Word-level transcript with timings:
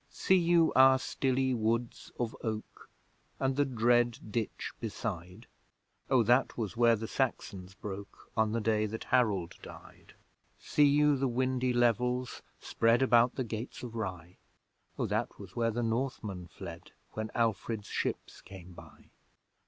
See 0.09 0.33
you 0.35 0.73
our 0.75 0.97
stilly 0.97 1.53
woods 1.53 2.11
of 2.19 2.35
oak, 2.41 2.89
And 3.39 3.55
the 3.55 3.65
dread 3.65 4.17
ditch 4.31 4.71
beside? 4.79 5.45
O 6.09 6.23
that 6.23 6.57
was 6.57 6.75
where 6.75 6.95
the 6.95 7.07
Saxons 7.07 7.75
broke, 7.75 8.27
On 8.35 8.51
the 8.51 8.61
day 8.61 8.87
that 8.87 9.03
Harold 9.13 9.53
died! 9.61 10.15
See 10.57 10.87
you 10.87 11.15
the 11.17 11.27
windy 11.27 11.71
levels 11.71 12.41
spread 12.59 13.03
About 13.03 13.35
the 13.35 13.43
gates 13.43 13.83
of 13.83 13.93
Rye? 13.93 14.37
O 14.97 15.05
that 15.05 15.37
was 15.39 15.55
where 15.55 15.69
the 15.69 15.83
Northmen 15.83 16.47
fled, 16.47 16.93
When 17.11 17.29
Alfred's 17.35 17.85
ships 17.85 18.41
came 18.41 18.73
by! 18.73 19.11